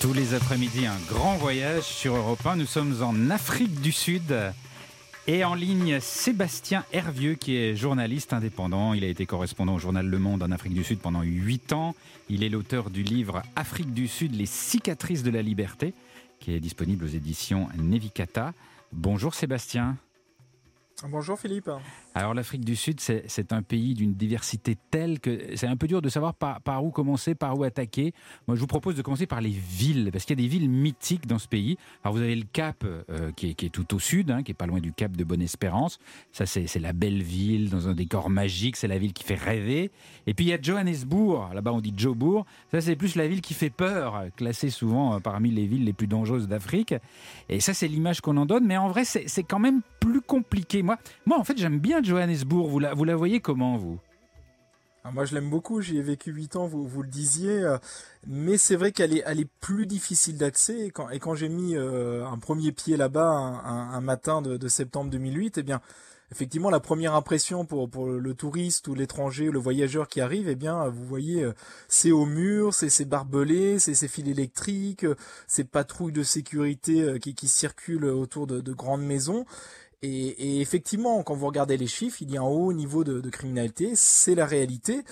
[0.00, 2.54] Tous les après-midi, un grand voyage sur Europe 1.
[2.54, 4.52] Nous sommes en Afrique du Sud.
[5.26, 8.94] Et en ligne, Sébastien Hervieux, qui est journaliste indépendant.
[8.94, 11.96] Il a été correspondant au journal Le Monde en Afrique du Sud pendant huit ans.
[12.28, 15.94] Il est l'auteur du livre Afrique du Sud, les cicatrices de la liberté,
[16.38, 18.52] qui est disponible aux éditions Nevikata.
[18.92, 19.96] Bonjour Sébastien.
[21.08, 21.70] Bonjour Philippe.
[22.18, 26.02] Alors l'Afrique du Sud, c'est un pays d'une diversité telle que c'est un peu dur
[26.02, 28.12] de savoir par, où commencer, par où attaquer.
[28.48, 30.68] Moi, je vous propose de commencer par les villes, parce qu'il y a des villes
[30.68, 31.78] mythiques dans ce pays.
[32.02, 34.50] Alors vous avez le Cap, euh, qui, est, qui, est, tout au sud, hein, qui
[34.50, 36.00] est pas loin du Cap de Bonne-Espérance.
[36.32, 39.92] Ça, c'est la belle ville, dans un décor magique, c'est la ville qui fait rêver.
[40.26, 42.46] Et puis il y a Johannesburg, là-bas on dit Jobourg.
[42.72, 45.92] Ça, c'est plus la ville qui fait peur, classée souvent euh, parmi les villes les
[45.92, 46.96] plus dangereuses d'Afrique.
[47.48, 48.66] Et ça, c'est l'image qu'on en donne.
[48.66, 50.82] Mais en vrai, c'est quand même plus compliqué.
[50.82, 52.68] Moi, moi en fait, j'aime bien Johannesburg.
[52.68, 53.98] Vous la, vous la voyez comment, vous?
[55.04, 55.80] Ah, moi, je l'aime beaucoup.
[55.80, 57.62] J'y ai vécu 8 ans, vous, vous le disiez.
[57.62, 57.78] Euh,
[58.26, 60.86] mais c'est vrai qu'elle est, elle est plus difficile d'accès.
[60.86, 65.10] Et quand, et quand j'ai mis euh, un premier pied là-bas un, matin de, septembre
[65.10, 65.80] 2008, eh bien,
[66.32, 70.56] effectivement, la première impression pour, pour le touriste ou l'étranger, le voyageur qui arrive, eh
[70.56, 71.54] bien, vous voyez, euh,
[71.86, 75.06] c'est au mur, c'est ces barbelés, c'est ces fils électriques,
[75.46, 79.46] ces patrouilles de sécurité qui, qui circulent autour de grandes maisons.
[80.02, 83.92] Et, effectivement, quand vous regardez les chiffres, il y a un haut niveau de, criminalité,
[83.96, 85.02] c'est la réalité.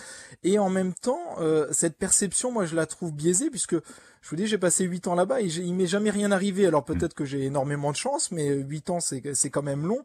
[0.44, 3.76] Et en même temps, euh, cette perception, moi, je la trouve biaisée, puisque
[4.26, 6.66] je vous dis, j'ai passé 8 ans là-bas et il m'est jamais rien arrivé.
[6.66, 10.02] Alors peut-être que j'ai énormément de chance, mais 8 ans, c'est quand même long.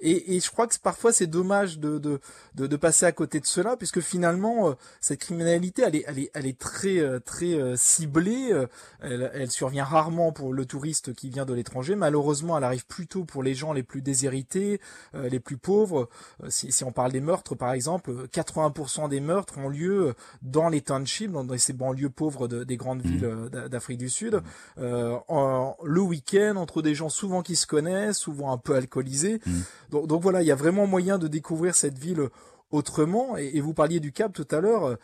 [0.00, 2.20] Et, et, je crois que parfois c'est dommage de, de,
[2.54, 6.18] de, de, passer à côté de cela, puisque finalement euh, cette criminalité, elle est, elle
[6.18, 8.52] est, elle est très, euh, très euh, ciblée.
[9.00, 11.96] Elle, elle, survient rarement pour le touriste qui vient de l'étranger.
[11.96, 14.80] Malheureusement, elle arrive plutôt pour les gens les plus déshérités,
[15.14, 16.08] les plus pauvres.
[16.48, 20.82] Si, si, on parle des meurtres, par exemple, 80% des meurtres ont lieu dans les
[20.82, 23.08] townships, dans ces banlieues pauvres de, des grandes mmh.
[23.08, 24.40] villes d'Afrique du Sud,
[24.78, 29.40] en, le week-end entre des gens souvent qui se connaissent, souvent un peu alcoolisés.
[29.46, 30.06] Mmh.
[30.06, 32.28] Donc, voilà, il y a vraiment moyen de découvrir cette ville
[32.70, 33.36] autrement.
[33.36, 34.84] Et, vous parliez du Cap tout à l'heure.
[34.84, 34.96] Euh,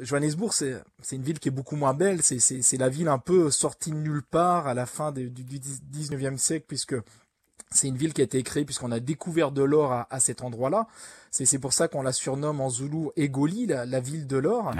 [0.00, 2.22] Johannesburg, c'est une ville qui est beaucoup moins belle.
[2.22, 6.66] C'est la ville un peu sortie de nulle part à la fin du, 19e siècle,
[6.68, 6.96] puisque
[7.70, 10.86] c'est une ville qui a été créée puisqu'on a découvert de l'or à, cet endroit-là.
[11.30, 14.72] C'est pour ça qu'on la surnomme en zoulou Egoli, la, ville de l'or.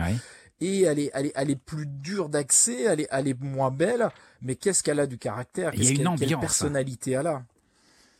[0.61, 3.71] Et elle est, elle est, elle est plus dure d'accès, elle est, elle est moins
[3.71, 4.09] belle,
[4.41, 5.73] mais qu'est-ce qu'elle a du caractère?
[5.73, 6.39] Qu'est-ce qu'elle quelle hein.
[6.39, 7.45] personnalité elle a?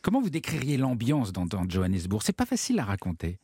[0.03, 2.21] Comment vous décririez l'ambiance dans, dans Johannesburg?
[2.23, 3.39] C'est pas facile à raconter.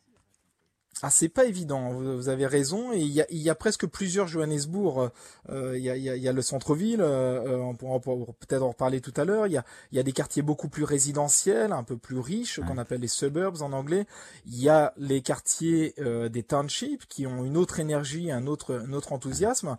[1.02, 2.92] Ah, c'est pas évident, vous, avez raison.
[2.92, 5.10] Et il y a, y a, presque plusieurs Johannesburg.
[5.50, 9.12] Euh, il, y a, y a, le centre-ville, euh, on pourra peut-être en reparler tout
[9.16, 9.46] à l'heure.
[9.46, 12.78] Il y a, y a des quartiers beaucoup plus résidentiels, un peu plus riches, qu'on
[12.78, 14.06] appelle les suburbs en anglais.
[14.46, 18.82] Il y a les quartiers euh, des townships qui ont une autre énergie, un autre,
[18.86, 19.76] un autre enthousiasme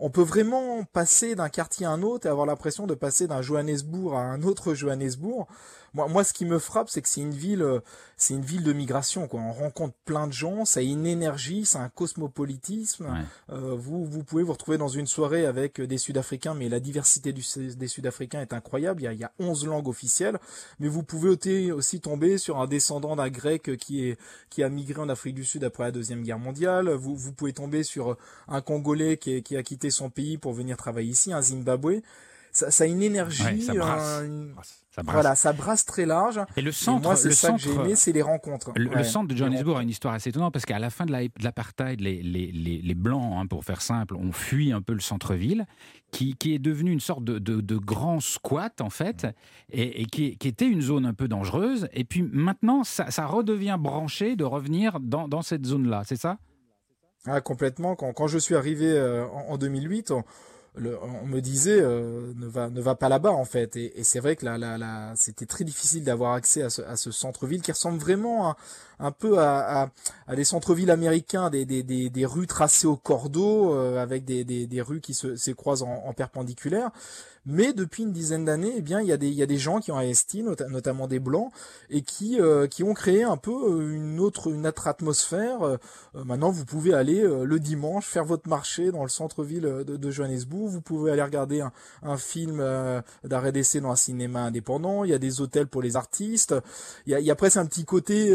[0.00, 3.42] on peut vraiment passer d'un quartier à un autre et avoir l'impression de passer d'un
[3.42, 5.46] Johannesburg à un autre Johannesburg.
[5.94, 7.80] Moi, moi, ce qui me frappe, c'est que c'est une ville, euh,
[8.16, 9.26] c'est une ville de migration.
[9.28, 9.40] Quoi.
[9.40, 13.06] On rencontre plein de gens, ça a une énergie, c'est un cosmopolitisme.
[13.50, 17.32] Euh, vous, vous pouvez vous retrouver dans une soirée avec des Sud-Africains, mais la diversité
[17.32, 17.44] du,
[17.76, 19.02] des Sud-Africains est incroyable.
[19.02, 20.38] Il y, a, il y a 11 langues officielles,
[20.78, 21.30] mais vous pouvez
[21.72, 24.18] aussi tomber sur un descendant d'un Grec qui est
[24.48, 26.90] qui a migré en Afrique du Sud après la deuxième guerre mondiale.
[26.90, 28.16] Vous, vous pouvez tomber sur
[28.48, 32.02] un Congolais qui, qui a quitté son pays pour venir travailler ici, un Zimbabwe.
[32.52, 34.22] Ça, ça a une énergie, ça brasse.
[35.04, 36.40] Voilà, ça brasse très large.
[36.56, 38.72] Et le centre, moi, c'est ça centre, que j'ai aimé, c'est les rencontres.
[38.76, 42.00] Le, centre de Johannesburg a une histoire assez étonnante parce qu'à la fin de l'apartheid,
[42.00, 45.66] les, les, les, les, blancs, hein, pour faire simple, ont fui un peu le centre-ville,
[46.10, 49.26] qui, qui, est devenu une sorte de, de, de, grand squat en fait,
[49.70, 51.88] et, et qui, qui, était une zone un peu dangereuse.
[51.92, 56.02] Et puis maintenant, ça, ça redevient branché de revenir dans, dans cette zone-là.
[56.04, 56.38] C'est ça?
[57.26, 57.96] Ah, complètement.
[57.96, 60.24] Quand, quand, je suis arrivé euh, en, en 2008, on,
[60.76, 63.76] on me disait euh, ne va ne va pas là-bas en fait.
[63.76, 66.82] Et, et c'est vrai que là, là, là c'était très difficile d'avoir accès à ce,
[66.82, 68.54] à ce centre-ville qui ressemble vraiment
[68.98, 69.90] un peu à, à,
[70.28, 74.44] à des centres-villes américains des, des, des, des, rues tracées au cordeau euh, avec des,
[74.44, 76.90] des, des, rues qui se, se croisent en, en perpendiculaire
[77.50, 79.58] mais depuis une dizaine d'années, eh bien, il y a des, il y a des
[79.58, 81.50] gens qui ont investi, notamment des blancs,
[81.90, 85.62] et qui, euh, qui ont créé un peu euh, une autre, une autre atmosphère.
[85.62, 85.76] Euh,
[86.14, 90.68] maintenant, vous pouvez aller le dimanche faire votre marché dans le centre-ville de, de, Johannesburg.
[90.68, 92.64] Vous pouvez aller regarder un, un film
[93.24, 95.04] d'arrêt d'essai dans un cinéma indépendant.
[95.04, 96.54] Il y a des hôtels pour les artistes.
[97.06, 98.34] Il y a, il y a presque un petit côté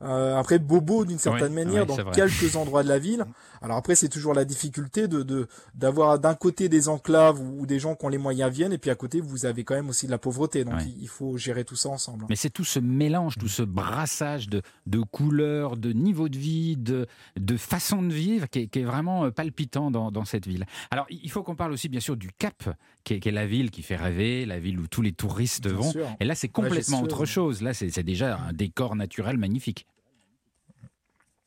[0.00, 3.24] après bobo d'une certaine manière dans quelques endroits de la ville.
[3.64, 7.94] Alors après, c'est toujours la difficulté de d'avoir d'un côté des enclaves ou des gens
[7.94, 10.10] qui ont les moyens viennent et puis à côté vous avez quand même aussi de
[10.10, 12.26] la pauvreté donc il faut gérer tout ça ensemble.
[12.28, 16.76] Mais c'est tout ce mélange, tout ce brassage de, de couleurs, de niveau de vie,
[16.76, 17.06] de,
[17.36, 20.66] de façon de vivre qui est, qui est vraiment euh, palpitant dans, dans, cette ville.
[20.90, 22.68] Alors il faut qu'on parle aussi bien sûr du Cap,
[23.02, 25.68] qui est, qui est la ville qui fait rêver, la ville où tous les touristes
[25.68, 25.90] Bien vont.
[25.90, 26.06] sûr.
[26.20, 27.62] Et là, c'est complètement autre chose.
[27.62, 29.86] Là, c'est déjà un décor naturel magnifique.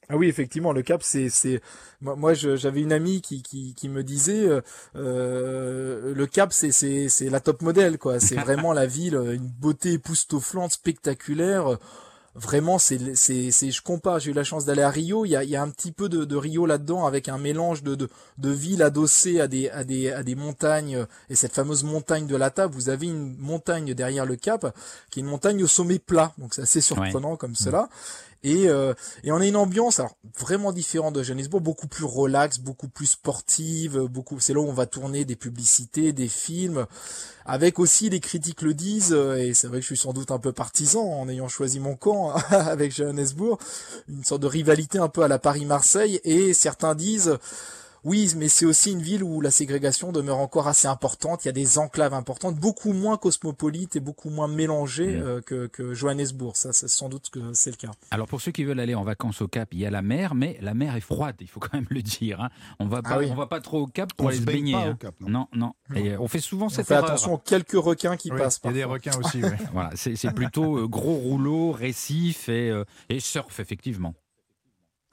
[0.10, 1.62] Ah oui, effectivement, le Cap, c'est, c'est,
[2.00, 4.62] moi, j'avais une amie qui, qui, qui me disait, euh,
[4.96, 8.22] euh, le Cap, c'est, c'est, c'est la top modèle, quoi.
[8.22, 11.78] C'est vraiment la ville, euh, une beauté époustouflante, spectaculaire.
[12.36, 14.20] Vraiment, c'est, c'est, c'est, je compare.
[14.20, 15.26] J'ai eu la chance d'aller à Rio.
[15.26, 17.40] Il y a, il y a un petit peu de, de Rio là-dedans, avec un
[17.40, 18.08] mélange de, de,
[18.38, 21.06] de villes adossées à des, à des, à des montagnes.
[21.32, 24.74] Et cette fameuse montagne de la table, vous avez une montagne derrière le Cap,
[25.10, 26.32] qui est une montagne au sommet plat.
[26.38, 27.90] Donc c'est assez surprenant comme cela.
[28.44, 28.94] Et, euh,
[29.24, 33.08] et on a une ambiance alors vraiment différente de Johannesburg, beaucoup plus relax, beaucoup plus
[33.08, 34.40] sportive, beaucoup.
[34.40, 36.86] C'est là où on va tourner des publicités, des films,
[37.46, 39.14] avec aussi les critiques le disent.
[39.14, 41.80] euh, Et c'est vrai que je suis sans doute un peu partisan en ayant choisi
[41.80, 43.58] mon camp avec Johannesburg,
[44.08, 46.20] une sorte de rivalité un peu à la Paris-Marseille.
[46.24, 47.38] Et certains disent
[48.04, 51.44] oui, mais c'est aussi une ville où la ségrégation demeure encore assez importante.
[51.46, 55.22] Il y a des enclaves importantes, beaucoup moins cosmopolites et beaucoup moins mélangées Mm.
[55.22, 56.56] euh, que, que Johannesburg.
[56.56, 57.92] Ça, c'est sans doute que c'est le cas.
[58.12, 60.36] Alors pour ceux qui veulent aller en vacances au Cap, il y a la mer,
[60.36, 62.42] mais la mer est froide, il faut quand même le dire.
[62.42, 62.50] hein.
[62.80, 63.28] On va Ah pas, oui.
[63.32, 64.74] on va pas trop au Cap pour On aller se se baigne baigner.
[64.74, 64.92] pas hein.
[64.92, 65.30] au Cap, non.
[65.30, 65.74] Non, non.
[65.96, 67.06] Et euh, on fait souvent On cette fait erreur.
[67.06, 68.60] attention aux quelques requins qui Oui, passent.
[68.64, 69.44] il y a des requins aussi.
[69.44, 69.50] oui.
[69.74, 74.14] Voilà, c'est plutôt euh, gros rouleau, récif et, euh, et surf effectivement.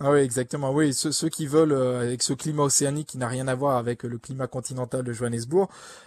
[0.06, 0.70] Ah oui, exactement.
[0.70, 3.78] Oui, ceux, ceux qui veulent euh, avec ce climat océanique qui n'a rien à voir
[3.78, 5.66] avec le climat continental de Johannesburg,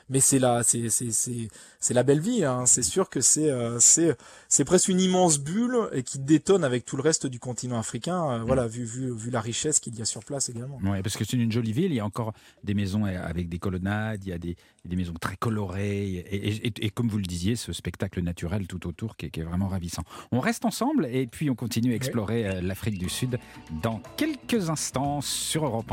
[0.09, 1.47] mais c'est la, c'est, c'est, c'est,
[1.79, 2.45] c'est la belle vie.
[2.45, 2.67] Hein.
[2.67, 4.15] C'est sûr que c'est, euh, c'est,
[4.49, 8.23] c'est presque une immense bulle et qui détonne avec tout le reste du continent africain.
[8.33, 10.77] euh, Voilà, vu, vu, vu la richesse qu'il y a sur place également.
[10.83, 12.33] Ouais, parce que c'est une jolie ville, il y a encore
[12.63, 14.55] des maisons avec des colonnades, il y a des,
[14.85, 18.67] des maisons très colorées, et, et- et- et comme vous le disiez, ce spectacle naturel
[18.67, 20.03] tout autour qui est, qui est vraiment ravissant.
[20.31, 23.39] On reste ensemble et puis on continue à explorer l'Afrique du Sud
[23.81, 23.86] dans
[24.17, 25.91] quelques instants sur Europe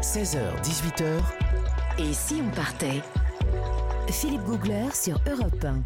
[0.00, 1.20] 16h, 18h,
[1.98, 3.02] Et si on partait?
[4.10, 5.82] Philippe Googler sur Europe 1.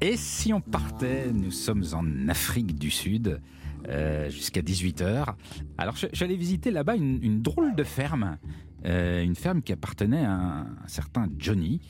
[0.00, 3.40] Et si on partait, nous sommes en Afrique du Sud
[3.88, 5.34] euh, jusqu'à 18h.
[5.78, 8.38] Alors j'allais visiter là-bas une, une drôle de ferme,
[8.86, 11.80] euh, une ferme qui appartenait à un, un certain Johnny.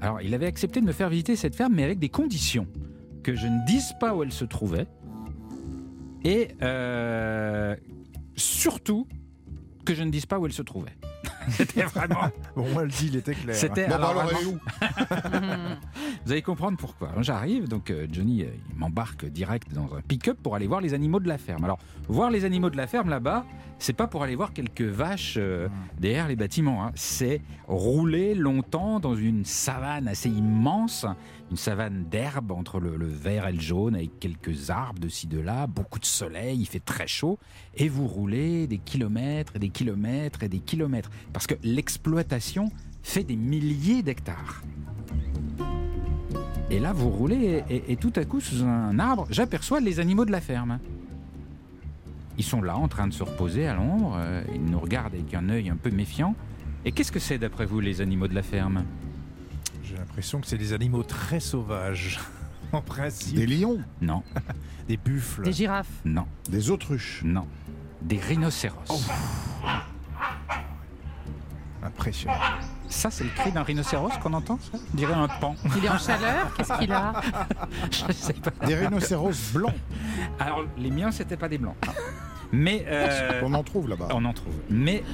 [0.00, 2.66] Alors il avait accepté de me faire visiter cette ferme, mais avec des conditions
[3.22, 4.86] que je ne dise pas où elle se trouvait,
[6.24, 7.76] et euh,
[8.36, 9.06] surtout
[9.84, 10.96] que je ne dise pas où elle se trouvait.
[11.50, 12.20] C'était vraiment.
[12.56, 13.54] Bon, moi, le deal était clair.
[13.56, 14.58] C'était Bon, alors où
[16.24, 17.10] vous allez comprendre pourquoi.
[17.20, 20.94] J'arrive, donc euh, Johnny, euh, il m'embarque direct dans un pick-up pour aller voir les
[20.94, 21.64] animaux de la ferme.
[21.64, 21.78] Alors,
[22.08, 23.44] voir les animaux de la ferme là-bas,
[23.78, 25.68] c'est pas pour aller voir quelques vaches euh,
[25.98, 26.84] derrière les bâtiments.
[26.86, 26.92] hein.
[26.94, 31.04] C'est rouler longtemps dans une savane assez immense,
[31.54, 35.38] une savane d'herbe entre le, vert et le jaune, avec quelques arbres de ci de
[35.38, 37.38] là, beaucoup de soleil, il fait très chaud,
[37.76, 42.72] et vous roulez des kilomètres et des kilomètres et des kilomètres, parce que l'exploitation
[43.04, 44.64] fait des milliers d'hectares.
[46.70, 50.24] Et là, vous roulez et, et- tout à coup, sous un arbre, j'aperçois les animaux
[50.24, 50.80] de la ferme.
[52.36, 54.16] Ils sont là, en train de se reposer à l'ombre.
[54.18, 56.34] euh, Ils nous regardent avec un œil un peu méfiant.
[56.84, 58.82] Et qu'est-ce que c'est, d'après vous, les animaux de la ferme?
[60.14, 62.20] L'impression que c'est des animaux très sauvages.
[62.72, 64.22] En principe, Des lions, Non,
[64.88, 65.42] des buffles.
[65.42, 65.86] Des girafes.
[66.04, 67.20] non, des autruches.
[67.24, 67.46] non.
[68.02, 69.06] Des rhinocéros.
[71.82, 72.34] Impressionnant.
[72.88, 74.78] Ça, c'est le cri d'un rhinocéros qu'on entend, ça?
[74.92, 75.54] On dirait un pan.
[75.76, 77.12] Il est en chaleur Qu'est-ce qu'il a?
[77.92, 78.66] Je sais pas.
[78.66, 79.74] Des rhinocéros blancs.
[80.40, 81.76] Alors, les miens, c'était pas des blancs.
[82.50, 82.84] Mais.
[82.88, 84.08] euh, On en trouve là-bas.
[84.14, 84.54] On en trouve.
[84.70, 85.04] Mais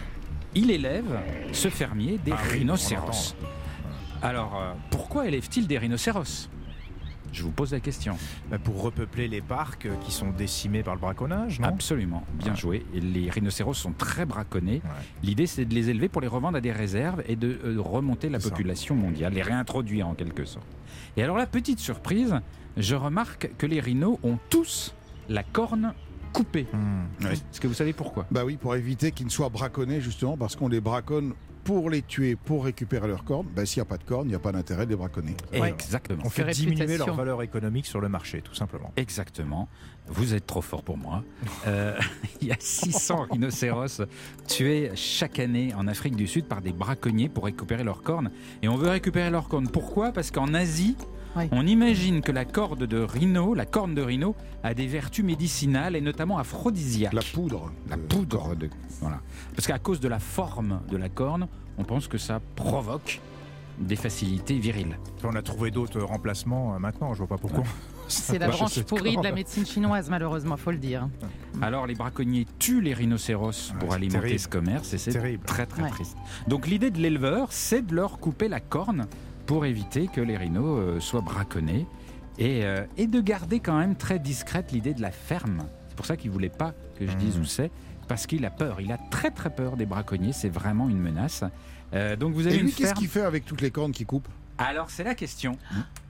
[0.55, 1.19] il élève,
[1.53, 3.35] ce fermier, des Ah oui, rhinocéros.
[4.23, 6.49] Alors, euh, pourquoi élève-t-il des rhinocéros?
[7.33, 8.17] Je vous pose la question.
[8.51, 11.69] Bah, pour repeupler les parcs euh, qui sont décimés par le braconnage, non?
[11.69, 12.59] Absolument, bien Ouais.
[12.59, 12.87] joué.
[12.93, 14.83] Et les rhinocéros sont très braconnés.
[14.85, 14.91] Ouais.
[15.23, 18.29] L'idée, c'est de les élever pour les revendre à des réserves et de euh, remonter
[18.29, 18.51] la ça.
[18.51, 20.67] population mondiale, les réintroduire en quelque sorte.
[21.17, 22.35] Et alors, la petite surprise,
[22.77, 24.93] je remarque que les rhinos ont tous
[25.29, 25.95] la corne
[26.33, 26.67] coupée.
[27.23, 27.33] Ouais.
[27.33, 28.27] Est-ce que vous savez pourquoi?
[28.33, 31.33] Bah oui, pour éviter qu'ils ne soient braconnés, justement, parce qu'on les braconne
[31.71, 33.47] pour les tuer, pour récupérer leurs cornes.
[33.55, 35.37] Bah, s'il n'y a pas de cornes, il n'y a pas d'intérêt de les braconner.
[35.53, 35.69] Ouais.
[35.69, 36.23] Exactement.
[36.25, 37.07] On fait diminuer réputation.
[37.07, 38.93] leur valeur économique sur le marché, tout simplement.
[38.97, 39.69] Exactement.
[40.09, 41.23] Vous êtes trop fort pour moi.
[41.67, 41.99] Euh,
[42.41, 44.01] il y a 600 rhinocéros
[44.49, 48.31] tués chaque année en Afrique du Sud par des braconniers pour récupérer leurs cornes.
[48.63, 49.69] Et on veut récupérer leurs cornes.
[49.69, 50.11] Pourquoi?
[50.11, 50.97] Parce qu'en Asie,
[51.37, 51.45] Oui.
[51.53, 54.35] on imagine que la corde de rhino, la corne de rhino,
[54.65, 57.13] a des vertus médicinales et notamment aphrodisiaques.
[57.13, 57.71] La poudre.
[57.89, 58.69] La de poudre de
[59.01, 59.21] voilà.
[59.55, 61.47] Parce qu'à cause de la forme de la corne,
[61.79, 63.21] on pense que ça provoque
[63.79, 64.99] des facilités viriles.
[65.25, 67.65] On a trouvé d'autres remplacements euh, maintenant, je vois pas pourquoi.
[68.09, 71.09] C'est la branche pourrie de la médecine chinoise, malheureusement, faut le dire.
[71.63, 74.39] Alors les braconniers tuent les rhinocéros pour alimenter terrible.
[74.41, 75.45] ce commerce et c'est Terrible.
[75.47, 75.91] très très Ouais.
[75.91, 76.17] triste.
[76.49, 79.07] Donc l'idée de l'éleveur, c'est de leur couper la corne
[79.51, 81.85] pour éviter que les rhinos euh, soient braconnés
[82.39, 85.65] et, euh, et de garder quand même très discrète l'idée de la ferme.
[85.89, 87.43] C'est pour ça qu'il voulait pas que je dise Mhm.
[87.43, 87.73] où c'est,
[88.07, 88.81] parce qu'il a peur.
[88.81, 90.33] Il a très très peur des braconniers.
[90.33, 91.43] C'est vraiment une menace.
[91.95, 92.99] Euh, donc vous avez Et lui, qu'est-ce ferme.
[93.01, 94.29] qu'il fait avec toutes les cornes qu'il coupe?
[94.57, 95.59] Alors c'est la question.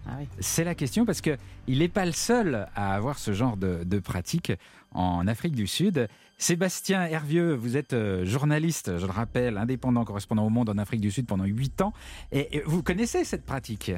[0.06, 0.28] Ah oui.
[0.40, 3.84] C'est la question parce que il n'est pas le seul à avoir ce genre de,
[3.84, 4.52] de pratique
[4.92, 6.08] en Afrique du Sud.
[6.40, 11.02] Sébastien Hervieux, vous êtes euh, journaliste, je le rappelle, indépendant correspondant au Monde en Afrique
[11.02, 11.92] du Sud pendant 8 ans.
[12.32, 13.92] Et, vous connaissez cette pratique?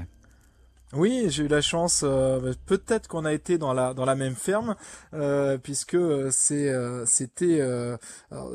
[0.92, 2.02] Oui, j'ai eu la chance.
[2.04, 4.74] euh, Peut-être qu'on a été dans la dans la même ferme,
[5.14, 5.96] euh, puisque
[6.32, 7.60] c'est euh, c'était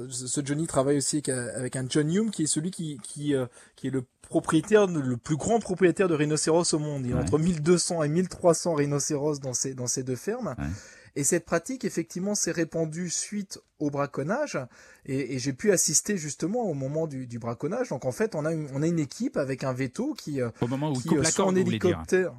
[0.09, 3.33] ce Johnny travaille aussi avec, avec un John Hume qui est celui qui qui
[3.77, 7.05] qui est le propriétaire le plus grand propriétaire de rhinocéros au monde.
[7.05, 7.23] Il y a Ouais.
[7.23, 10.53] entre 1200 et 1300 rhinocéros dans ces dans ces deux fermes.
[10.59, 10.65] Ouais.
[11.17, 14.59] Et cette pratique, effectivement, s'est répandue suite au braconnage.
[15.07, 17.89] Et, et j'ai pu assister justement au moment du, du braconnage.
[17.89, 20.51] Donc en fait, on a une, on a une équipe avec un veto qui, euh,
[20.61, 22.33] Au moment où il coupe euh, la en corne, vous voulez dire hélicoptère.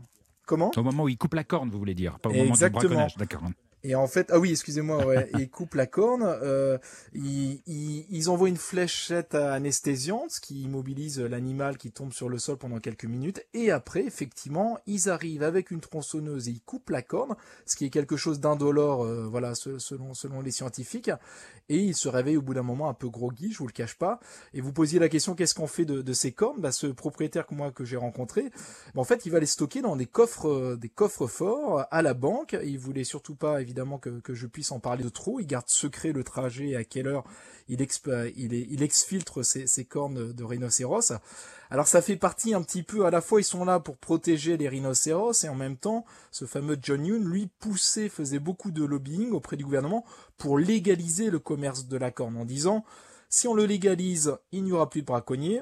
[0.47, 0.71] Comment?
[0.77, 2.81] Au moment où il coupe la corne, vous voulez dire, pas au moment du Exactement.
[2.83, 3.17] braconnage.
[3.17, 3.43] D'accord.
[3.85, 6.79] Et en fait, ah oui, excusez-moi, ouais, ils coupent la corne, euh,
[7.15, 12.39] ils, ils, ils envoient une fléchette anesthésiante, ce qui immobilise l'animal qui tombe sur le
[12.39, 16.91] sol pendant quelques minutes, et après, effectivement, ils arrivent avec une tronçonneuse et ils coupent
[16.91, 21.11] la corne, ce qui est quelque chose d'indolore, euh, voilà, se- selon, selon les scientifiques,
[21.69, 23.97] et ils se réveillent au bout d'un moment un peu groggy, je vous le cache
[23.97, 24.19] pas,
[24.55, 26.61] et vous posiez la question, qu'est-ce qu'on fait de, de ces cornes?
[26.61, 28.51] Bah, Ce propriétaire que moi que j'ai rencontré,
[28.95, 32.03] bah, en fait, il va les stocker dans des coffres, euh, des coffres forts à
[32.03, 32.57] la banque.
[32.65, 35.41] Il voulait surtout pas, évidemment, que, je puisse en parler de trop.
[35.41, 37.25] Il garde secret le trajet et à quelle heure
[37.69, 41.13] il, exp- il, est- il exfiltre ces cornes de rhinocéros.
[41.71, 44.57] Alors ça fait partie un petit peu, à la fois ils sont là pour protéger
[44.57, 48.85] les rhinocéros et en même temps, ce fameux John Yoon, lui, poussait, faisait beaucoup de
[48.85, 50.05] lobbying auprès du gouvernement
[50.39, 52.85] pour légaliser le commerce de la corne en disant
[53.29, 55.61] si on le légalise, il n'y aura plus de braconniers.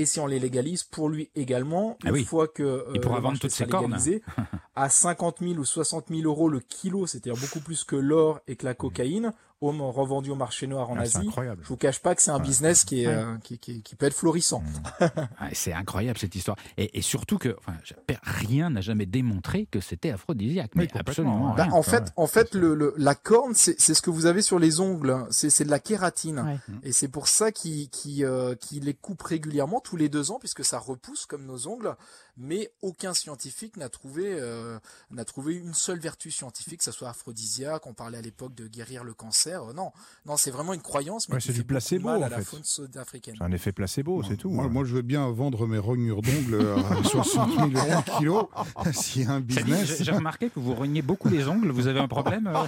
[0.00, 2.24] Et si on les légalise pour lui également, Ah une oui.
[2.24, 3.84] fois que euh, Il pourra vendre toutes ses cornes.
[3.84, 4.22] légalisé,
[4.74, 8.56] à 50 000 ou 60 000 euros le kilo, c'est-à-dire beaucoup plus que l'or et
[8.56, 11.18] que la cocaïne, au, revendu au marché noir en Ah, Asie.
[11.18, 11.62] incroyable.
[11.62, 13.12] Je vous cache pas que c'est un business qui, est, Ouais.
[13.14, 14.62] euh, qui, qui- qui peut être florissant.
[15.38, 16.56] Ah, c'est incroyable cette histoire.
[16.76, 17.74] Et, et surtout que enfin,
[18.22, 20.70] rien n'a jamais démontré que c'était aphrodisiaque.
[20.74, 21.72] Mais absolument Bah, rien.
[21.72, 22.10] en ça, fait, ouais.
[22.16, 25.10] en fait, le, le- la corne, c'est ce que vous avez sur les ongles.
[25.10, 25.26] hein.
[25.30, 26.40] C'est de la kératine.
[26.40, 26.58] Ouais.
[26.82, 27.88] Et c'est pour ça qu'il
[28.24, 31.94] euh, les coupe régulièrement, tous les deux ans, puisque ça repousse comme nos ongles.
[32.36, 34.78] Mais aucun scientifique n'a trouvé, euh,
[35.10, 37.86] n'a trouvé une seule vertu scientifique, que ça soit aphrodisiaque.
[37.86, 39.49] On parlait à l'époque de guérir le cancer.
[39.54, 39.92] Euh, Non,
[40.26, 42.40] non, c'est vraiment une croyance, mais Ouais, qui c'est du placebo, mal en à la
[42.42, 43.34] faune sud-africaine.
[43.38, 44.50] C'est un effet placebo, c'est tout.
[44.50, 44.68] Moi, hein.
[44.68, 48.50] moi, je veux bien vendre mes rognures d'ongles à 60 000 euros le kilo.
[48.92, 50.02] S'il y a un business.
[50.02, 51.70] j'ai- remarqué que vous rognez beaucoup les ongles.
[51.70, 52.66] Vous avez un problème euh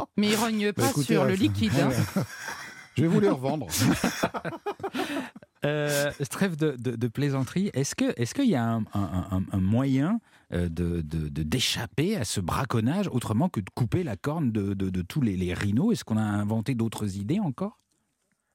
[0.16, 1.72] Mais il rogne pas Bah, écoutez, sur le ouais, liquide.
[1.80, 2.22] hein.
[2.96, 3.66] Je vais vous les revendre.
[5.64, 7.70] Euh, trêve de, de- de plaisanterie.
[7.74, 10.20] Est-ce que est-ce qu'il y a un, un- un- un moyen
[10.52, 14.90] euh, de de- d'échapper à ce braconnage autrement que de couper la corne de, de-
[14.90, 15.92] de tous les, les rhinos.
[15.92, 17.80] Est-ce qu'on a inventé d'autres idées encore?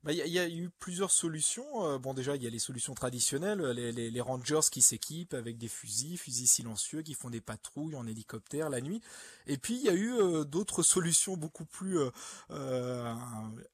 [0.03, 1.86] Bah, Il y, a- eu plusieurs solutions.
[1.88, 5.57] Euh, bon, déjà, il y a les solutions traditionnelles, les, les- rangers qui s'équipent avec
[5.57, 9.01] des fusils, fusils silencieux, qui font des patrouilles en hélicoptère la nuit.
[9.48, 12.10] Et puis, il y a eu euh, d'autres solutions beaucoup plus euh,
[12.51, 13.13] euh,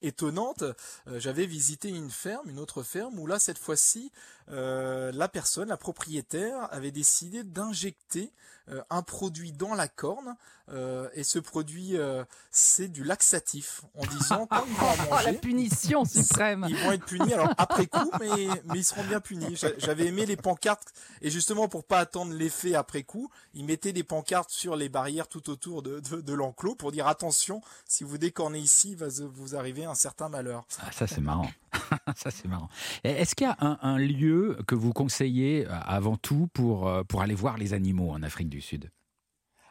[0.04, 0.64] étonnantes.
[1.08, 4.12] Euh, J'avais visité une ferme, une autre ferme, où là, cette fois-ci,
[4.50, 8.32] euh, la personne, la propriétaire, avait décidé d'injecter euh,
[8.90, 10.36] un produit dans la corne.
[10.72, 15.16] euh, et ce produit, euh, c'est du laxatif, en disant quand ils vont en Oh,
[15.16, 16.66] la manger, punition suprême.
[16.70, 19.56] ils vont être punis alors après coup, mais, mais ils seront bien punis.
[19.56, 23.94] J'a- J'avais aimé les pancartes et justement pour pas attendre l'effet après coup, ils mettaient
[23.94, 28.04] des pancartes sur les barrières tout autour de, de, de l'enclos pour dire attention, si
[28.04, 30.66] vous décornez ici, va vous arriver un certain malheur.
[30.82, 31.50] Ah, Ça c'est marrant.
[32.16, 32.70] ça c'est marrant.
[33.04, 37.04] Est-ce qu'il y a un, un lieu que vous conseillez euh, avant tout pour euh,
[37.04, 38.92] pour aller voir les animaux en Afrique du Sud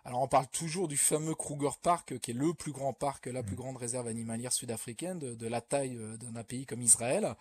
[0.04, 3.42] Alors on parle toujours du fameux Kruger Park, qui est le plus grand parc, la
[3.42, 7.34] plus grande réserve animalière sud-africaine, de, de la taille euh, d'un pays comme Israël.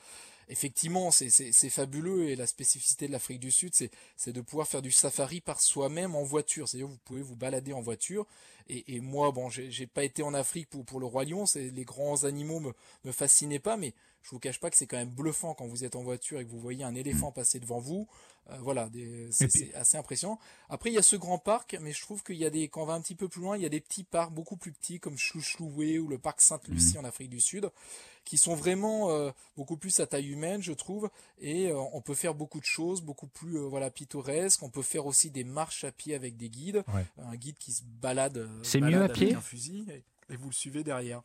[0.49, 1.29] Effectivement, c'est-
[1.69, 5.61] fabuleux et la spécificité de l'Afrique du Sud, c'est de pouvoir faire du safari par
[5.61, 6.67] soi-même en voiture.
[6.69, 8.25] C'est-à-dire vous pouvez vous balader en voiture
[8.69, 11.85] Et, et moi, bon, j'ai pas été en Afrique pour, pour le roi lion, les
[11.85, 12.73] grands animaux me,
[13.05, 13.93] me fascinaient pas, mais
[14.27, 16.45] je vous cache pas que c'est quand même bluffant quand vous êtes en voiture et
[16.45, 18.07] que vous voyez un éléphant passer devant vous.
[18.49, 18.89] Euh, voilà,
[19.31, 20.37] c'est assez impressionnant.
[20.69, 22.81] Après, il y a ce grand parc, mais je trouve qu'il y a des, quand
[22.83, 24.71] on va un petit peu plus loin, il y a des petits parcs beaucoup plus
[24.73, 27.69] petits comme Chouchoué ou le parc Sainte-Lucie en Afrique du Sud,
[28.25, 32.13] qui sont vraiment euh, beaucoup plus à taille humaine, je trouve, et euh, on peut
[32.15, 34.61] faire beaucoup de choses, beaucoup plus voilà pittoresques.
[34.63, 37.05] On peut faire aussi des marches à pied avec des guides, Ouais.
[37.17, 38.49] un guide qui se balade.
[38.63, 39.33] C'est balade mieux à avec pied?
[39.35, 41.21] un fusil et, et vous le suivez derrière.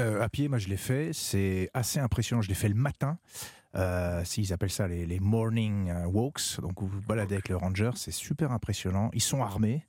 [0.00, 2.40] Euh, à pied, moi je l'ai fait, c'est assez impressionnant.
[2.40, 3.18] Je l'ai fait le matin.
[3.76, 7.90] Euh, S'ils appellent ça les, morning euh, walks, donc vous vous baladez avec le ranger,
[7.94, 9.10] c'est super impressionnant.
[9.12, 9.84] Ils sont armés.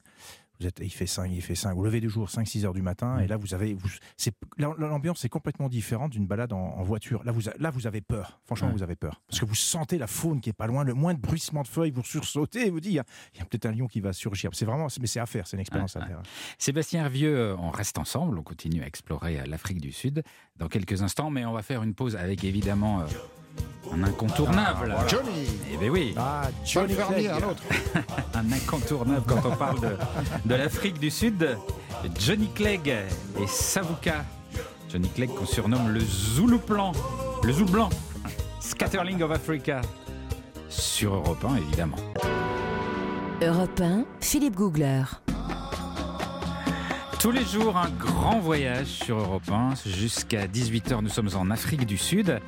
[0.62, 1.74] Vous êtes, il fait 5, il fait 5.
[1.74, 5.25] Vous levez du jour, 5-6 heures du matin, et là vous avez, vous, c'est, l'ambiance
[5.25, 7.24] est complètement différente d'une balade en, en voiture.
[7.24, 8.39] Là vous, a- là vous avez peur.
[8.46, 8.74] Franchement, Ouais.
[8.75, 11.15] vous avez peur parce que vous sentez la faune qui est pas loin, le moins
[11.15, 13.88] de bruissement de feuilles, vous sursautez et vous dites il y a, peut-être un lion
[13.88, 14.51] qui va surgir.
[14.53, 16.22] C'est vraiment, mais c'est à faire, c'est une expérience Ouais, à faire.
[16.60, 20.22] Sébastien Hervieux, euh, on reste ensemble, on continue à explorer euh, l'Afrique du Sud
[20.58, 23.06] dans quelques instants, mais on va faire une pause avec évidemment euh,
[23.93, 24.96] un incontournable.
[25.08, 27.27] Johnny Eh bien oui, Ah, Fernier, Clegg.
[27.27, 27.63] un autre.
[28.34, 29.98] un incontournable quand on parle de,
[30.46, 31.58] de l'Afrique du Sud.
[32.20, 34.24] Johnny Clegg et Savuka.
[34.91, 36.91] Johnny Clegg qu'on surnomme le Zoulou Plan,
[37.43, 37.89] le Zoulou Blanc.
[38.60, 39.81] Scatterling of Africa.
[40.70, 41.98] Sur Europe 1, évidemment.
[43.41, 45.03] Europe 1, Philippe Googler.
[47.22, 49.75] Tous les jours, un grand voyage sur Europe 1.
[49.86, 52.40] Jusqu'à 18h, nous sommes en Afrique du Sud.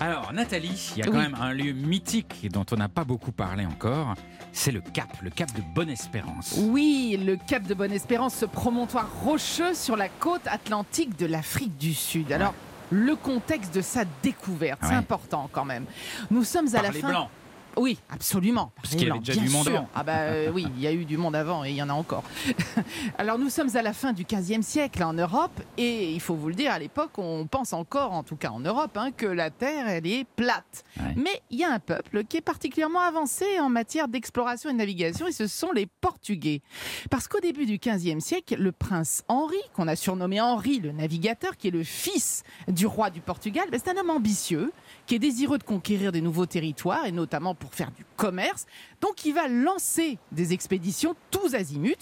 [0.00, 1.18] Alors, Nathalie, il y a quand Oui.
[1.18, 4.14] même un lieu mythique dont on n'a pas beaucoup parlé encore.
[4.52, 6.54] C'est le Cap, le Cap de Bonne-Espérance.
[6.58, 11.92] Oui, le Cap de Bonne-Espérance, ce promontoire rocheux sur la côte atlantique de l'Afrique du
[11.92, 12.32] Sud.
[12.32, 12.54] Alors,
[12.90, 15.84] le contexte de sa découverte, c'est important quand même.
[16.30, 17.08] Nous sommes à Par la les fin.
[17.10, 17.28] Blancs.
[17.76, 18.72] Oui, absolument.
[18.76, 19.76] Parce Par qu'il y avait déjà du monde sûr.
[19.76, 19.88] avant.
[19.94, 21.88] Ah bah euh, oui, il y a eu du monde avant et il y en
[21.88, 22.22] a encore.
[23.18, 26.48] Alors nous sommes à la fin du 15e siècle en Europe et il faut vous
[26.48, 29.50] le dire, à l'époque, on pense encore, en tout cas en Europe, hein, que la
[29.50, 30.84] Terre, elle est plate.
[30.98, 31.14] Ouais.
[31.16, 34.78] Mais il y a un peuple qui est particulièrement avancé en matière d'exploration et de
[34.78, 36.62] navigation et ce sont les Portugais.
[37.10, 41.56] Parce qu'au début du 15e siècle, le prince Henri, qu'on a surnommé Henri le navigateur,
[41.56, 44.72] qui est le fils du roi du Portugal, ben, c'est un homme ambitieux
[45.06, 48.66] qui est désireux de conquérir des nouveaux territoires et notamment pour faire du commerce.
[49.00, 51.94] Donc il va lancer des expéditions tous azimuts.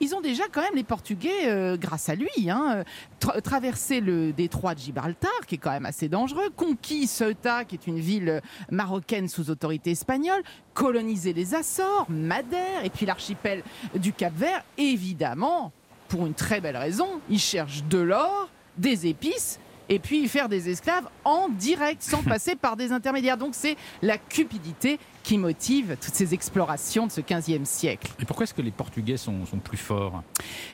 [0.00, 2.84] Ils ont déjà quand même les Portugais, euh, grâce à lui, hein,
[3.20, 7.76] tra- traversé le détroit de Gibraltar, qui est quand même assez dangereux, conquis Ceuta, qui
[7.76, 10.42] est une ville marocaine sous autorité espagnole,
[10.74, 13.62] colonisé les Açores, Madère et puis l'archipel
[13.94, 14.62] du Cap-Vert.
[14.76, 15.72] Évidemment,
[16.08, 19.58] pour une très belle raison, ils cherchent de l'or, des épices
[19.90, 23.38] et puis faire des esclaves en direct, sans passer par des intermédiaires.
[23.38, 28.10] Donc c'est la cupidité qui motive toutes ces explorations de ce 15e siècle.
[28.18, 30.22] Et pourquoi est-ce que les Portugais sont, sont plus forts?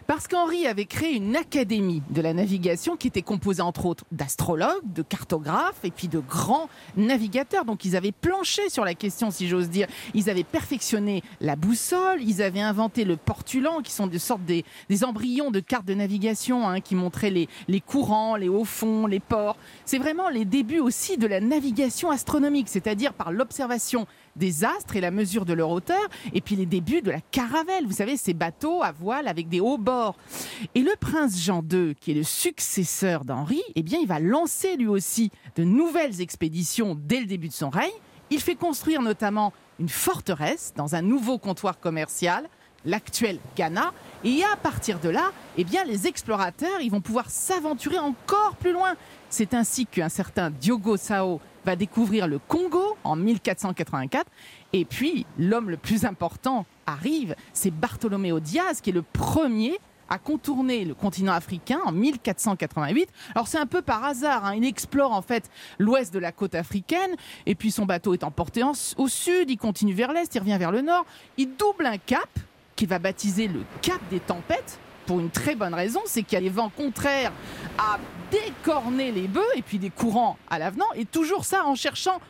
[0.06, 4.84] Parce qu'Henri avait créé une académie de la navigation qui était composée entre autres d'astrologues,
[4.84, 7.64] de cartographes et puis de grands navigateurs.
[7.64, 9.88] Donc ils avaient planché sur la question, si j'ose dire.
[10.14, 14.64] Ils avaient perfectionné la boussole, ils avaient inventé le portulan, qui sont de sortes des,
[14.88, 19.08] des embryons de cartes de navigation hein, qui montraient les, les courants, les hauts fonds,
[19.08, 19.56] les ports.
[19.84, 25.00] C'est vraiment les débuts aussi de la navigation astronomique, c'est-à-dire par l'observation des astres et
[25.00, 28.34] la mesure de leur hauteur, et puis les débuts de la caravelle, vous savez, ces
[28.34, 30.16] bateaux à voile avec des hauts bords.
[30.74, 34.76] Et le prince Jean II, qui est le successeur d'Henri, eh bien, il va lancer
[34.76, 37.92] lui aussi de nouvelles expéditions dès le début de son règne.
[38.30, 42.48] Il fait construire notamment une forteresse dans un nouveau comptoir commercial,
[42.84, 43.92] l'actuel Ghana,
[44.24, 48.72] et à partir de là, eh bien, les explorateurs, ils vont pouvoir s'aventurer encore plus
[48.72, 48.94] loin.
[49.30, 54.26] C'est ainsi qu'un certain Diogo Sao va découvrir le Congo en 1484.
[54.72, 60.18] Et puis, l'homme le plus important arrive, c'est Bartolomeo Diaz, qui est le premier à
[60.18, 63.08] contourner le continent africain en 1488.
[63.34, 64.54] Alors c'est un peu par hasard, hein.
[64.54, 68.62] il explore en fait l'ouest de la côte africaine, et puis son bateau est emporté
[68.62, 72.28] au sud, il continue vers l'est, il revient vers le nord, il double un cap
[72.76, 76.38] qu'il va baptiser le cap des tempêtes, pour une très bonne raison, c'est qu'il y
[76.38, 77.32] a des vents contraires
[77.78, 77.98] à
[78.30, 82.20] décorner les bœufs, et puis des courants à l'avenant, et toujours ça en cherchant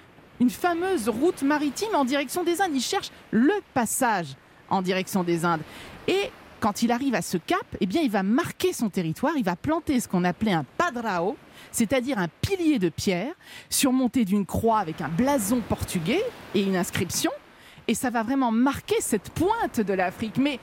[0.40, 2.74] une fameuse route maritime en direction des Indes.
[2.74, 4.34] Il cherche le passage
[4.68, 5.62] en direction des Indes.
[6.08, 9.44] Et quand il arrive à ce cap, eh bien, il va marquer son territoire, il
[9.44, 11.36] va planter ce qu'on appelait un padrao,
[11.70, 13.34] c'est-à-dire un pilier de pierre
[13.68, 17.30] surmonté d'une croix avec un blason portugais et une inscription.
[17.86, 20.38] Et ça va vraiment marquer cette pointe de l'Afrique.
[20.38, 20.58] Mais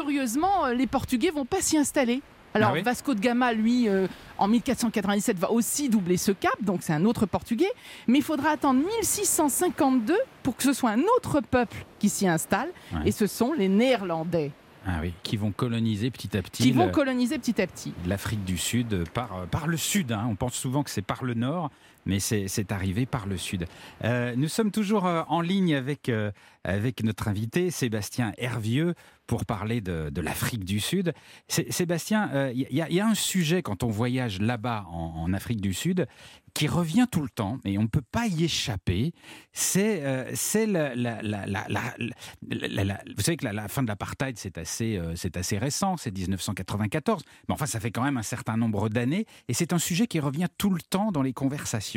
[0.00, 2.20] curieusement, euh, les Portugais vont pas s'y installer.
[2.52, 4.06] Alors Ah oui Vasco de Gama, lui, euh,
[4.36, 7.70] en 1497, va aussi doubler ce cap, donc c'est un autre Portugais.
[8.06, 12.68] Mais il faudra attendre 1652 pour que ce soit un autre peuple qui s'y installe,
[12.92, 13.00] Ouais.
[13.06, 14.52] et ce sont les Néerlandais.
[14.86, 16.62] Ah oui, qui vont coloniser petit à petit.
[16.62, 17.92] qui vont coloniser petit à petit.
[18.06, 20.12] l'Afrique du Sud par, par le Sud.
[20.12, 20.26] hein.
[20.30, 21.70] On pense souvent que c'est par le Nord,
[22.06, 23.66] mais c'est arrivé par le Sud.
[24.04, 26.30] Euh, nous sommes toujours euh, en ligne avec, euh,
[26.64, 28.94] avec notre invité, Sébastien Hervieux,
[29.26, 31.12] pour parler de, de l'Afrique du Sud.
[31.48, 36.06] Sé- Sébastien, il y, a- un sujet quand on voyage là-bas en, Afrique du Sud
[36.54, 39.12] qui revient tout le temps et on ne peut pas y échapper.
[39.52, 40.36] C'est euh, Vous
[43.22, 47.22] savez que la, fin de l'apartheid, c'est assez, euh, assez récent, c'est 1994.
[47.48, 49.26] Mais enfin, ça fait quand même un certain nombre d'années.
[49.48, 51.95] Et c'est un sujet qui revient tout le temps dans les conversations.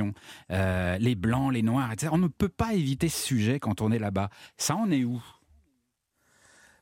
[0.52, 2.12] Euh, les blancs, les noirs, etc.
[2.14, 4.30] On ne peut pas éviter ce sujet quand on est là-bas.
[4.58, 5.22] Ça en est où?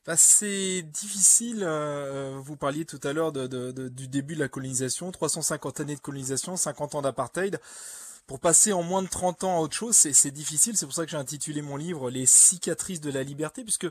[0.06, 1.62] Bah, c'est difficile.
[1.62, 6.56] euh, vous parliez tout à l'heure du début de la colonisation, 350 années de colonisation,
[6.56, 7.60] 50 ans d'apartheid.
[8.26, 10.76] Pour passer en moins de 30 ans à autre chose, c'est c'est difficile.
[10.76, 13.88] C'est pour ça que j'ai intitulé mon livre Les cicatrices de la liberté, puisque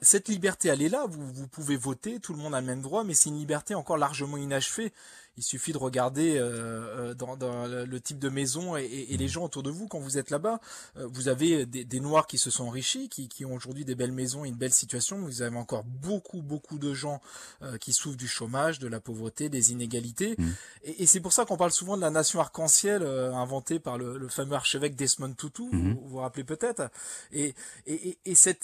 [0.00, 1.06] cette liberté, elle est là.
[1.08, 3.74] Vous, vous pouvez voter, tout le monde a le même droit, mais c'est une liberté
[3.74, 4.92] encore largement inachevée.
[5.36, 9.16] Il suffit de regarder euh, euh, dans, dans le type de maison et, et- et
[9.16, 10.60] les gens autour de vous quand vous êtes là-bas.
[10.96, 13.94] Euh, vous avez des, des Noirs qui se sont enrichis, qui, qui ont aujourd'hui des
[13.94, 15.18] belles maisons et une belle situation.
[15.18, 17.20] Vous avez encore beaucoup, beaucoup de gens
[17.62, 20.36] euh, qui souffrent du chômage, de la pauvreté, des inégalités.
[20.38, 20.54] Mhm.
[20.84, 23.98] Et, et c'est pour ça qu'on parle souvent de la nation arc-en-ciel euh, inventée par
[23.98, 25.94] le, le fameux archevêque Desmond Tutu, Mhm.
[25.94, 26.90] vous vous rappelez peut-être.
[27.32, 27.54] Et,
[27.86, 28.58] et, et, c'est,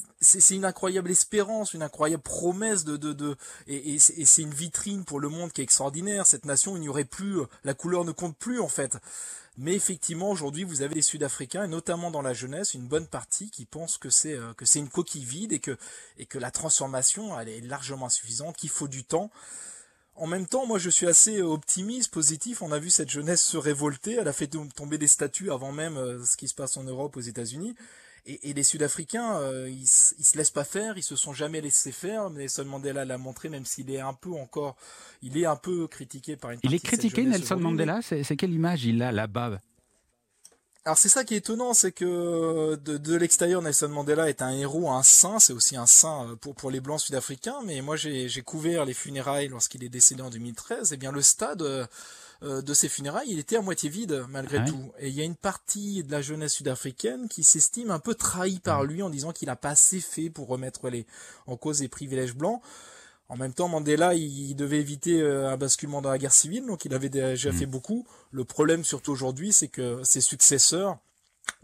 [0.51, 5.19] une incroyable espérance, une incroyable promesse de, de, de et, et c'est une vitrine pour
[5.21, 6.27] le monde qui est extraordinaire.
[6.27, 8.99] Cette nation, il n'y aurait plus, euh, la couleur ne compte plus en fait.
[9.59, 13.51] Mais effectivement, aujourd'hui, vous avez des Sud-Africains, et notamment dans la jeunesse, une bonne partie
[13.51, 15.77] qui pense que c'est euh, que c'est une coquille vide et que
[16.19, 19.31] et que la transformation, elle est largement insuffisante, qu'il faut du temps.
[20.15, 22.63] En même temps, moi, je suis assez euh, optimiste, positif.
[22.63, 24.15] On a vu cette jeunesse se révolter.
[24.15, 27.17] Elle a fait tom- tomber des statues avant même ce qui se passe en Europe,
[27.17, 27.75] aux États-Unis.
[28.25, 31.61] Et, et les Sud-Africains, euh, ils, ils se laissent pas faire, ils se sont jamais
[31.61, 32.31] laissés faire.
[32.31, 34.77] Nelson Mandela l'a montré, même s'il est un peu encore,
[35.23, 36.61] il est un peu critiqué par une.
[36.63, 39.61] Il est critiqué, Nelson Mandela C'est quelle image il a là-bas?
[40.85, 44.51] Alors c'est ça qui est étonnant, c'est que de, de l'extérieur, Nelson Mandela est un
[44.51, 47.95] héros, un saint, c'est aussi un saint euh, pour, pour les blancs sud-africains, mais moi
[47.95, 51.87] j'ai couvert les funérailles lorsqu'il est décédé en 2013, et bien le stade euh,
[52.43, 54.93] de ces funérailles, il était à moitié vide malgré Ah ouais tout.
[54.99, 58.59] Et il y a une partie de la jeunesse sud-africaine qui s'estime un peu trahie
[58.61, 61.07] par lui en disant qu'il n'a pas assez fait pour remettre les,
[61.47, 62.61] en cause les privilèges blancs.
[63.29, 66.85] En même temps, Mandela, il devait éviter euh, un basculement dans la guerre civile, donc
[66.85, 67.55] il avait déjà Mm.
[67.55, 68.07] fait beaucoup.
[68.31, 70.99] Le problème, surtout aujourd'hui, c'est que ses successeurs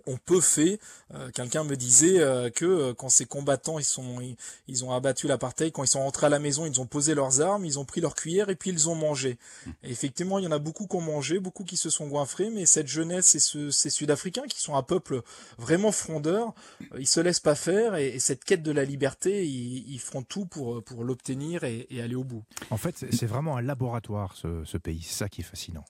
[0.08, 0.80] ont peu fait.
[1.14, 4.92] Euh, Quelqu'un me disait euh, que euh, quand ces combattants ils sont ils, ils ont
[4.92, 7.78] abattu l'apartheid, quand ils sont rentrés à la maison, ils ont posé leurs armes, ils
[7.78, 9.38] ont pris leur cuillère et puis ils ont mangé.
[9.82, 12.50] Et effectivement, il y en a beaucoup qui ont mangé, beaucoup qui se sont goinfrés,
[12.50, 15.22] mais cette jeunesse et ce, ces Sud-Africains qui sont un peuple
[15.58, 16.54] vraiment frondeur,
[16.92, 20.00] euh, ils se laissent pas faire et, et cette quête de la liberté, ils, ils
[20.00, 22.44] feront tout pour pour l'obtenir et, et aller au bout.
[22.70, 25.02] En fait, c'est c'est vraiment un laboratoire, ce, ce pays.
[25.02, 25.84] C'est ça qui est fascinant.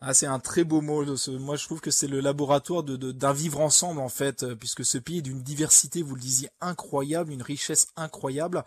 [0.00, 1.16] Ah, c'est un très beau mot.
[1.16, 4.44] ce- Moi, je trouve que c'est le laboratoire de, de- d'un vivre ensemble, en fait,
[4.44, 8.64] euh, puisque ce pays est d'une diversité, vous le disiez, incroyable, une richesse incroyable.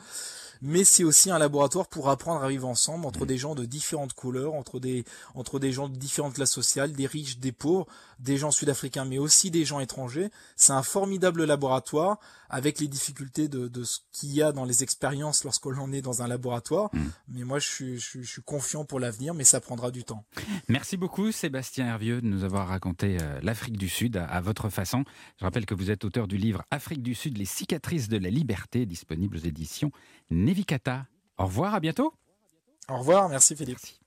[0.64, 4.14] Mais c'est aussi un laboratoire pour apprendre à vivre ensemble entre des gens de différentes
[4.14, 7.88] couleurs, entre des, entre des gens de différentes classes sociales, des riches, des pauvres,
[8.20, 10.30] des gens sud-africains, mais aussi des gens étrangers.
[10.56, 14.84] C'est un formidable laboratoire avec les difficultés de, de ce qu'il y a dans les
[14.84, 16.92] expériences lorsque l'on est dans un laboratoire.
[17.30, 20.04] Mais moi, je suis, je, suis- je suis confiant pour l'avenir, mais ça prendra du
[20.04, 20.26] temps.
[20.68, 25.04] Merci beaucoup Sébastien Hervieux de nous avoir raconté euh, l'Afrique du Sud à, votre façon.
[25.38, 28.32] Je rappelle que vous êtes auteur du livre Afrique du Sud, les cicatrices de la
[28.32, 29.92] liberté, disponible aux éditions
[30.32, 31.06] Nevikata.
[31.38, 32.14] Au revoir, à bientôt.
[32.90, 33.78] Au revoir, merci Philippe.
[33.80, 34.01] Merci.